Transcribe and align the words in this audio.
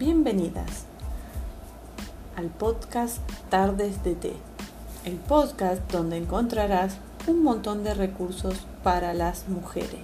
Bienvenidas 0.00 0.86
al 2.34 2.46
podcast 2.46 3.18
Tardes 3.50 4.02
de 4.02 4.14
Té, 4.14 4.32
el 5.04 5.16
podcast 5.16 5.82
donde 5.92 6.16
encontrarás 6.16 6.96
un 7.26 7.42
montón 7.42 7.84
de 7.84 7.92
recursos 7.92 8.54
para 8.82 9.12
las 9.12 9.46
mujeres. 9.50 10.00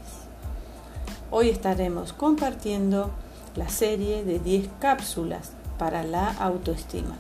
Hoy 1.31 1.49
estaremos 1.49 2.13
compartiendo 2.13 3.11
la 3.55 3.71
serie 3.71 4.23
de 4.23 4.39
10 4.39 4.69
cápsulas 4.81 5.53
para 5.79 6.03
la 6.03 6.29
autoestima. 6.29 7.17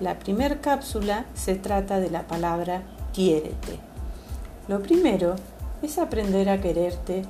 La 0.00 0.18
primera 0.18 0.62
cápsula 0.62 1.26
se 1.34 1.56
trata 1.56 2.00
de 2.00 2.08
la 2.08 2.26
palabra 2.26 2.84
quiérete. 3.12 3.80
Lo 4.66 4.80
primero 4.80 5.36
es 5.82 5.98
aprender 5.98 6.48
a 6.48 6.58
quererte 6.58 7.24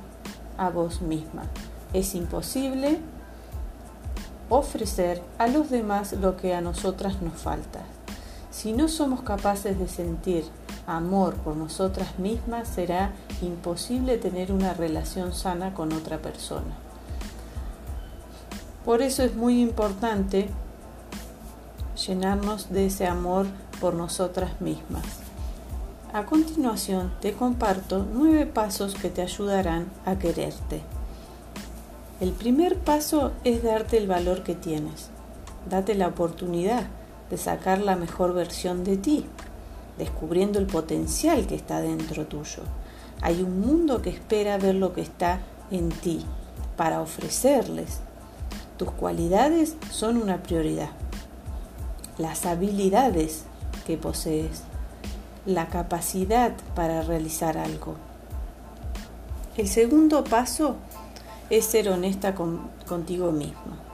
a 0.57 0.69
vos 0.69 1.01
misma. 1.01 1.43
Es 1.91 2.15
imposible 2.15 2.99
ofrecer 4.49 5.21
a 5.37 5.47
los 5.47 5.69
demás 5.69 6.13
lo 6.13 6.37
que 6.37 6.53
a 6.53 6.61
nosotras 6.61 7.21
nos 7.21 7.35
falta. 7.35 7.81
Si 8.51 8.73
no 8.73 8.87
somos 8.87 9.21
capaces 9.21 9.77
de 9.77 9.87
sentir 9.87 10.43
amor 10.87 11.35
por 11.35 11.55
nosotras 11.55 12.17
mismas, 12.17 12.67
será 12.67 13.13
imposible 13.41 14.17
tener 14.17 14.51
una 14.51 14.73
relación 14.73 15.33
sana 15.33 15.73
con 15.73 15.93
otra 15.93 16.17
persona. 16.17 16.75
Por 18.83 19.01
eso 19.01 19.23
es 19.23 19.35
muy 19.35 19.61
importante 19.61 20.49
llenarnos 22.07 22.71
de 22.71 22.87
ese 22.87 23.05
amor 23.05 23.45
por 23.79 23.93
nosotras 23.93 24.59
mismas. 24.61 25.05
A 26.11 26.25
continuación 26.25 27.13
te 27.21 27.33
comparto 27.33 28.05
nueve 28.11 28.47
pasos 28.47 28.95
que 28.95 29.09
te 29.09 29.21
ayudarán 29.21 29.91
a 30.05 30.17
quererte. 30.17 30.81
El 32.19 32.33
primer 32.33 32.77
paso 32.77 33.31
es 33.45 33.63
darte 33.63 33.97
el 33.97 34.05
valor 34.05 34.43
que 34.43 34.53
tienes. 34.53 35.09
Date 35.69 35.95
la 35.95 36.09
oportunidad 36.09 36.87
de 37.29 37.37
sacar 37.37 37.79
la 37.79 37.95
mejor 37.95 38.33
versión 38.33 38.83
de 38.83 38.97
ti, 38.97 39.25
descubriendo 39.97 40.59
el 40.59 40.65
potencial 40.65 41.47
que 41.47 41.55
está 41.55 41.79
dentro 41.79 42.27
tuyo. 42.27 42.63
Hay 43.21 43.41
un 43.41 43.61
mundo 43.61 44.01
que 44.01 44.09
espera 44.09 44.57
ver 44.57 44.75
lo 44.75 44.91
que 44.91 44.99
está 44.99 45.39
en 45.71 45.89
ti 45.89 46.25
para 46.75 47.01
ofrecerles. 47.01 47.99
Tus 48.75 48.91
cualidades 48.91 49.77
son 49.89 50.17
una 50.17 50.43
prioridad. 50.43 50.89
Las 52.17 52.45
habilidades 52.45 53.43
que 53.87 53.95
posees. 53.95 54.63
La 55.45 55.67
capacidad 55.69 56.51
para 56.75 57.01
realizar 57.01 57.57
algo. 57.57 57.95
El 59.55 59.69
segundo 59.69 60.25
paso 60.25 60.75
es 61.49 61.65
ser 61.65 61.89
honesta 61.89 62.35
contigo 62.35 63.31
mismo 63.31 63.89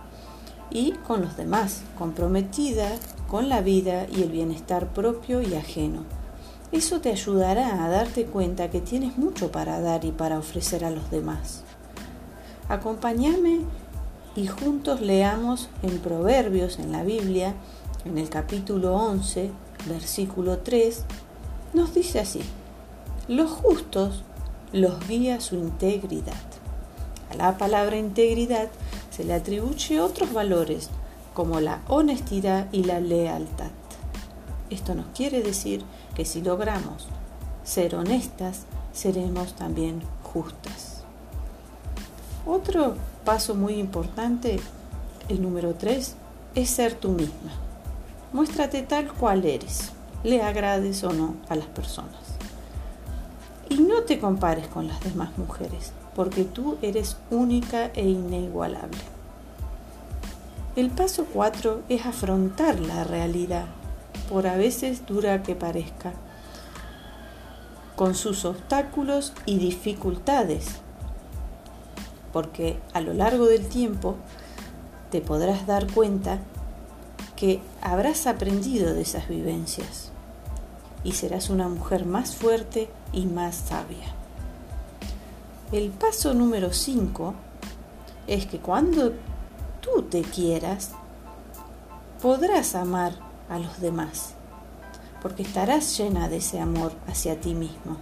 y 0.70 0.92
con 0.92 1.22
los 1.22 1.38
demás, 1.38 1.84
comprometida 1.98 2.92
con 3.30 3.50
la 3.50 3.62
vida 3.62 4.08
y 4.12 4.24
el 4.24 4.30
bienestar 4.30 4.88
propio 4.88 5.42
y 5.42 5.56
ajeno. 5.56 6.04
Eso 6.72 7.00
te 7.00 7.12
ayudará 7.12 7.86
a 7.86 7.90
darte 7.90 8.26
cuenta 8.26 8.70
que 8.70 8.82
tienes 8.82 9.18
mucho 9.18 9.52
para 9.52 9.80
dar 9.80 10.04
y 10.04 10.12
para 10.12 10.38
ofrecer 10.38 10.84
a 10.84 10.90
los 10.90 11.10
demás. 11.12 11.64
Acompáñame 12.68 13.62
y 14.36 14.48
juntos 14.48 15.00
leamos 15.00 15.70
en 15.84 16.00
Proverbios 16.00 16.80
en 16.80 16.92
la 16.92 17.04
Biblia, 17.04 17.54
en 18.04 18.18
el 18.18 18.30
capítulo 18.30 18.96
11, 18.96 19.52
versículo 19.88 20.60
3, 20.60 21.04
nos 21.74 21.94
dice 21.94 22.20
así, 22.20 22.42
los 23.28 23.52
justos 23.52 24.24
los 24.74 25.08
guía 25.08 25.40
su 25.40 25.56
integridad 25.56 26.55
la 27.36 27.58
palabra 27.58 27.98
integridad 27.98 28.70
se 29.12 29.24
le 29.24 29.34
atribuye 29.34 30.00
otros 30.00 30.34
valores 30.34 30.90
como 31.34 31.60
la 31.60 31.82
honestidad 31.88 32.68
y 32.72 32.84
la 32.84 33.00
lealtad. 33.00 33.72
Esto 34.70 34.96
nos 34.96 35.08
quiere 35.08 35.42
decir 35.42 35.84
que 36.16 36.26
si 36.26 36.42
logramos 36.42 37.08
ser 37.64 37.96
honestas, 37.96 38.66
seremos 38.94 39.54
también 39.56 40.02
justas. 40.24 41.04
Otro 42.46 42.96
paso 43.26 43.56
muy 43.56 43.76
importante, 43.76 44.60
el 45.30 45.42
número 45.42 45.74
3, 45.74 46.16
es 46.56 46.70
ser 46.70 46.96
tú 46.96 47.10
misma. 47.10 47.52
Muéstrate 48.34 48.82
tal 48.84 49.12
cual 49.12 49.46
eres, 49.46 49.92
le 50.24 50.42
agrades 50.42 51.04
o 51.04 51.12
no 51.12 51.36
a 51.50 51.56
las 51.56 51.68
personas. 51.68 52.25
No 53.96 54.02
te 54.02 54.20
compares 54.20 54.68
con 54.68 54.90
las 54.90 55.00
demás 55.00 55.38
mujeres 55.38 55.94
porque 56.18 56.44
tú 56.44 56.78
eres 56.82 57.16
única 57.32 57.86
e 57.96 58.04
inigualable. 58.04 58.98
El 60.76 60.90
paso 60.90 61.26
4 61.32 61.84
es 61.88 62.06
afrontar 62.06 62.78
la 62.82 63.06
realidad, 63.06 63.68
por 64.28 64.48
a 64.48 64.58
veces 64.58 65.06
dura 65.06 65.44
que 65.44 65.56
parezca, 65.56 66.12
con 67.96 68.16
sus 68.16 68.44
obstáculos 68.44 69.32
y 69.46 69.60
dificultades, 69.60 70.66
porque 72.34 72.78
a 72.92 73.00
lo 73.00 73.14
largo 73.14 73.46
del 73.46 73.66
tiempo 73.66 74.18
te 75.10 75.22
podrás 75.22 75.68
dar 75.68 75.90
cuenta 75.90 76.40
que 77.38 77.62
habrás 77.82 78.28
aprendido 78.28 78.94
de 78.94 79.04
esas 79.04 79.30
vivencias 79.30 80.12
y 81.06 81.14
serás 81.14 81.50
una 81.50 81.70
mujer 81.70 82.06
más 82.06 82.36
fuerte 82.36 82.90
y 83.16 83.26
más 83.26 83.56
sabia. 83.56 84.14
El 85.72 85.90
paso 85.90 86.36
número 86.36 86.72
5 86.72 87.34
es 88.28 88.46
que 88.46 88.60
cuando 88.60 89.14
tú 89.82 90.04
te 90.04 90.22
quieras, 90.22 90.92
podrás 92.22 92.76
amar 92.76 93.14
a 93.50 93.58
los 93.58 93.80
demás, 93.80 94.34
porque 95.22 95.42
estarás 95.42 95.98
llena 95.98 96.30
de 96.30 96.38
ese 96.38 96.60
amor 96.60 96.92
hacia 97.08 97.40
ti 97.40 97.56
mismo 97.56 97.98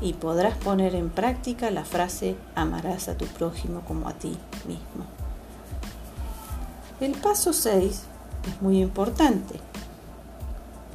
y 0.00 0.14
podrás 0.14 0.56
poner 0.56 0.94
en 0.94 1.10
práctica 1.10 1.70
la 1.70 1.84
frase 1.84 2.36
amarás 2.54 3.08
a 3.08 3.16
tu 3.16 3.26
prójimo 3.26 3.82
como 3.82 4.08
a 4.08 4.14
ti 4.14 4.36
mismo. 4.66 5.04
El 7.00 7.12
paso 7.12 7.52
6 7.52 8.02
es 8.48 8.62
muy 8.62 8.80
importante 8.80 9.60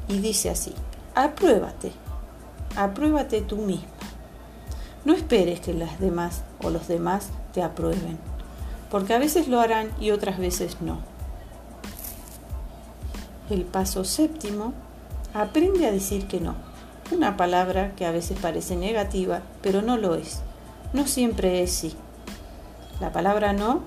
y 0.08 0.20
dice 0.20 0.50
así, 0.50 0.74
apruébate, 1.14 1.92
apruébate 2.76 3.42
tú 3.42 3.58
mismo 3.58 3.96
no 5.06 5.14
esperes 5.14 5.60
que 5.60 5.74
las 5.74 6.00
demás 6.00 6.42
o 6.64 6.72
los 6.72 6.88
demás 6.88 7.30
te 7.54 7.62
aprueben, 7.62 8.18
porque 8.90 9.14
a 9.14 9.20
veces 9.20 9.48
lo 9.48 9.62
harán 9.62 9.92
y 10.00 10.10
otras 10.10 10.40
veces 10.40 10.82
no. 10.82 10.98
El 13.52 13.66
paso 13.66 14.04
séptimo, 14.04 14.74
aprende 15.36 15.86
a 15.86 15.92
decir 15.92 16.26
que 16.26 16.42
no. 16.42 16.56
Una 17.12 17.38
palabra 17.38 17.94
que 17.96 18.08
a 18.08 18.12
veces 18.12 18.40
parece 18.42 18.76
negativa, 18.76 19.44
pero 19.62 19.84
no 19.84 19.96
lo 19.98 20.16
es. 20.16 20.40
No 20.92 21.06
siempre 21.06 21.62
es 21.62 21.72
sí. 21.72 21.94
La 23.00 23.12
palabra 23.12 23.54
no 23.54 23.82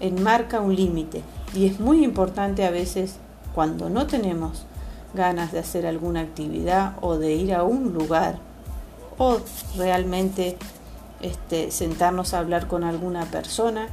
enmarca 0.00 0.60
un 0.60 0.74
límite 0.74 1.22
y 1.54 1.66
es 1.66 1.78
muy 1.78 2.02
importante 2.02 2.66
a 2.66 2.72
veces 2.72 3.18
cuando 3.54 3.88
no 3.88 4.08
tenemos 4.08 4.66
ganas 5.14 5.52
de 5.52 5.60
hacer 5.60 5.86
alguna 5.86 6.20
actividad 6.20 6.94
o 7.00 7.16
de 7.16 7.32
ir 7.34 7.54
a 7.54 7.62
un 7.62 7.92
lugar 7.92 8.38
o 9.18 9.38
realmente 9.76 10.56
este, 11.20 11.70
sentarnos 11.70 12.34
a 12.34 12.40
hablar 12.40 12.66
con 12.66 12.84
alguna 12.84 13.24
persona, 13.26 13.88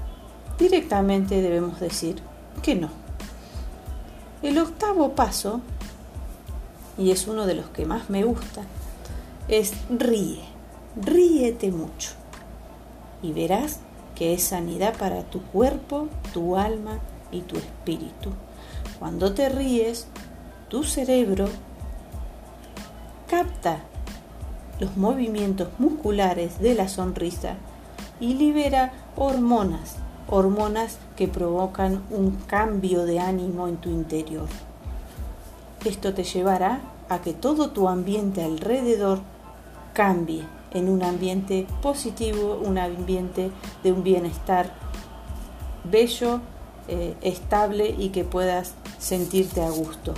directamente 0.58 1.42
debemos 1.42 1.80
decir 1.80 2.16
que 2.62 2.76
no. 2.76 2.90
El 4.42 4.58
octavo 4.58 5.14
paso, 5.14 5.62
y 6.98 7.12
es 7.12 7.28
uno 7.28 7.46
de 7.46 7.56
los 7.56 7.68
que 7.70 7.86
más 7.86 8.10
me 8.10 8.24
gusta, 8.24 8.64
es 9.48 9.74
ríe, 9.90 10.44
ríete 10.96 11.72
mucho 11.72 12.12
y 13.22 13.34
verás 13.34 13.80
que 14.16 14.34
es 14.34 14.44
sanidad 14.44 14.98
para 14.98 15.24
tu 15.24 15.42
cuerpo, 15.42 16.08
tu 16.34 16.58
alma 16.58 17.00
y 17.32 17.42
tu 17.42 17.58
espíritu. 17.58 18.32
Cuando 19.00 19.34
te 19.34 19.50
ríes, 19.50 20.08
tu 20.72 20.86
cerebro 20.86 21.50
capta 23.30 23.80
los 24.80 24.96
movimientos 24.96 25.68
musculares 25.80 26.62
de 26.62 26.76
la 26.76 26.88
sonrisa 26.88 27.56
y 28.22 28.36
libera 28.36 28.94
hormonas, 29.18 29.98
hormonas 30.30 30.98
que 31.18 31.28
provocan 31.28 32.02
un 32.10 32.38
cambio 32.48 33.04
de 33.04 33.20
ánimo 33.20 33.68
en 33.68 33.78
tu 33.78 33.90
interior. 33.90 34.48
Esto 35.84 36.14
te 36.14 36.24
llevará 36.24 36.80
a 37.10 37.20
que 37.20 37.34
todo 37.34 37.72
tu 37.72 37.90
ambiente 37.90 38.42
alrededor 38.42 39.20
cambie 39.92 40.46
en 40.74 40.88
un 40.88 41.04
ambiente 41.04 41.68
positivo, 41.82 42.62
un 42.66 42.78
ambiente 42.78 43.52
de 43.84 43.92
un 43.92 44.04
bienestar 44.04 44.72
bello, 45.84 46.40
eh, 46.88 47.18
estable 47.22 47.90
y 47.90 48.10
que 48.10 48.24
puedas 48.24 48.74
sentirte 49.00 49.62
a 49.62 49.70
gusto. 49.70 50.14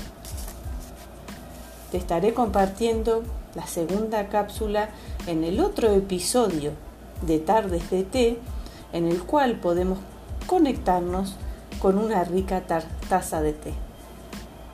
Te 1.94 2.00
estaré 2.00 2.34
compartiendo 2.34 3.22
la 3.54 3.68
segunda 3.68 4.28
cápsula 4.28 4.90
en 5.28 5.44
el 5.44 5.60
otro 5.60 5.92
episodio 5.92 6.72
de 7.22 7.38
Tardes 7.38 7.92
de 7.92 8.02
Té, 8.02 8.40
en 8.94 9.08
el 9.08 9.22
cual 9.22 9.60
podemos 9.60 10.00
conectarnos 10.48 11.36
con 11.78 12.00
una 12.00 12.24
rica 12.24 12.64
taza 12.64 13.44
de 13.44 13.54
té. 13.54 13.74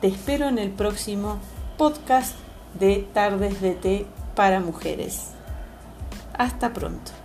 Te 0.00 0.06
espero 0.06 0.48
en 0.48 0.56
el 0.56 0.70
próximo 0.70 1.36
podcast 1.76 2.36
de 2.78 3.06
Tardes 3.12 3.60
de 3.60 3.74
Té 3.74 4.06
para 4.34 4.60
Mujeres. 4.60 5.32
Hasta 6.38 6.72
pronto. 6.72 7.19